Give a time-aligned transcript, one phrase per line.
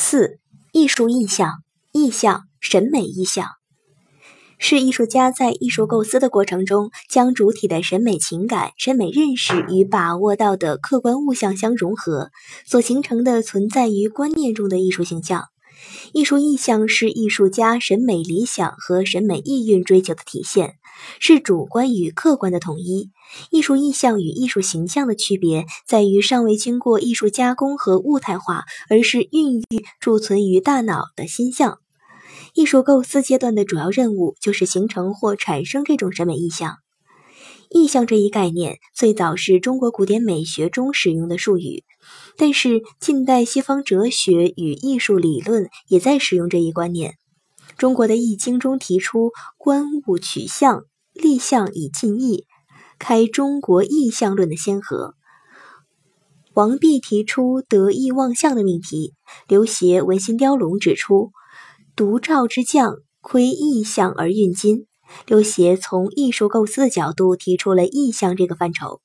[0.00, 0.38] 四、
[0.72, 1.54] 艺术意象，
[1.92, 3.44] 意象，审美意象，
[4.56, 12.30] 是艺术家在艺术构思的过程中，将主体的审美情感、审美认识与把握到的客观物象相融合，
[12.64, 15.46] 所形成的存在于观念中的艺术形象。
[16.12, 20.76] 艺术意象是艺术家审美理想和审美意蕴追求的体现，
[21.20, 23.10] 是主观与客观的统一。
[23.50, 31.78] 艺术意象与艺术形象的区别在于，尚未经过艺术加工和物态化，而是孕育贮存于大脑的心象。
[32.54, 36.78] 艺术构思阶段的主要任务就是形成或产生这种审美意象。
[37.70, 41.84] 意象这一概念最早是中国古典美学中使用的术语，
[42.36, 47.14] 但是近代西方哲学与艺术理论也在使用这一观念。
[47.76, 52.46] 中国的《易经》中提出“观物取象，立象以尽意”。
[52.98, 55.14] 开中国意象论的先河，
[56.54, 59.14] 王弼提出得意忘象的命题。
[59.46, 61.30] 刘勰《文心雕龙》指出，
[61.94, 64.87] 独照之匠窥意象而运金。
[65.26, 69.00] 刘勰从艺术构思的角度提出了意象这个范畴。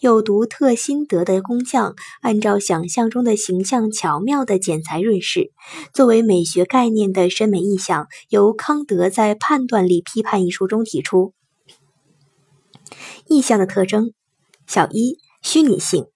[0.00, 5.52] 有独特心得的工匠，按照想象中的形象巧妙的剪裁润饰，
[5.92, 11.34] 作为美学概念的审美意象，由康德在《判断力批判》一书中提出。
[13.26, 14.12] 意象的特征：
[14.66, 16.06] 小一，虚拟性，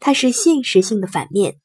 [0.00, 1.56] 它是现实性的反面；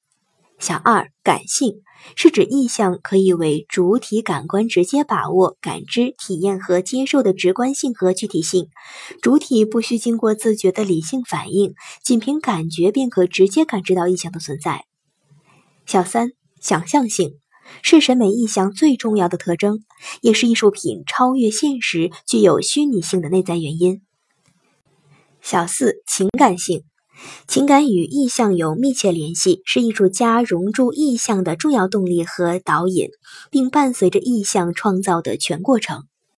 [0.62, 1.82] 小二，感性，
[2.16, 8.70] 是指意象可以为主体感官直接把握、感知、体验和接受的直观性和具体性，
[9.24, 11.74] 主体不需经过自觉的理性反应，
[12.04, 14.82] 仅凭感觉便可直接感知到意象的存在；
[15.88, 16.30] 小三，
[16.62, 17.40] 想象性，
[17.82, 19.84] 是审美意象最重要的特征，
[20.22, 24.04] 也是艺术品超越现实、具有虚拟性的内在原因。
[25.42, 26.84] 小四，情感性，
[27.48, 33.10] 情感与意象有密切联系，是艺术家融入意象的重要动力和导引，
[33.50, 36.11] 并伴随着意象创造的全过程。